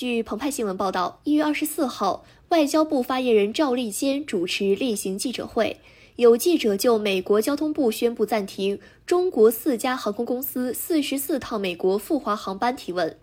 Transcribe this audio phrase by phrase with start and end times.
[0.00, 5.78] 据澎湃新闻报道，一月二十四号，外交部发言人赵立坚主持例行记者会，
[6.16, 13.18] 有记者就美国交通部宣布暂停中国四家航空公司四十四趟美国赴华航班提问。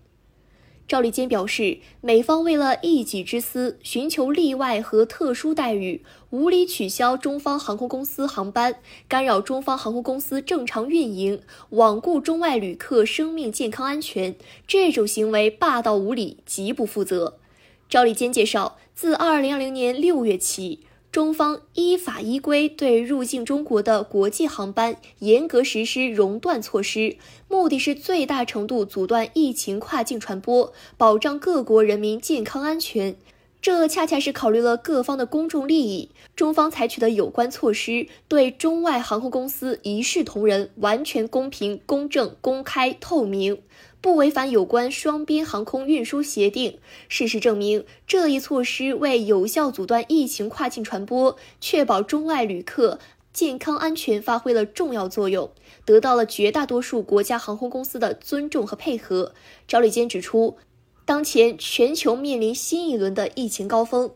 [0.88, 8.76] 赵立坚表示，美方为了一己之私，寻求例外和特殊待遇，无理取消中方航空公司航班，
[9.10, 11.42] 干扰中方航空公司正常运营，
[11.72, 17.38] 罔顾中外旅客生命健康安全，这种行为霸道无理，极不负责。
[17.90, 20.80] 赵立坚介绍，自二零二零年六月起。
[21.18, 27.18] 中方依法依规对入境中国的国际航班严格实施熔断措施，
[27.48, 33.16] 目的是最大程度阻断疫情跨境传播，保障各国人民健康安全。
[33.62, 43.62] 这恰恰是考虑了各方的公众利益，中方采取的有关措施对中外航空公司一视同仁，完全公平、公正、公开、透明。
[44.00, 46.78] 不违反有关双边航空运输协定。
[47.10, 53.00] 事实证明，这一措施为有效阻断疫情跨境传播、确保中外旅客
[53.34, 55.50] 健康安全发挥了重要作用，
[55.84, 59.34] 得到了绝大多数国家航空公司的尊重和配合。
[59.68, 60.58] 赵立坚指出，
[61.08, 64.12] 当前全球面临新一轮的疫情高峰。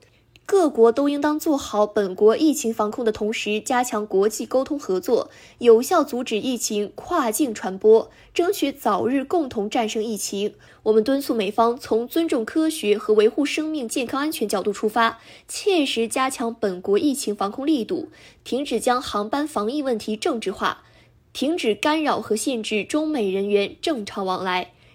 [0.46, 10.54] 各国都应当做好本国疫情防控的同时，加强国际沟通合作，有效阻止疫情跨境传播，争取早日共同战胜疫情。
[10.84, 18.10] 我们敦促美方从尊重科学和维护生命健康安全角度出发，切实加强本国疫情防控力度，
[18.44, 20.84] 停止将航班防疫问题政治化，
[21.32, 24.74] 停止干扰和限制中美人员正常往来。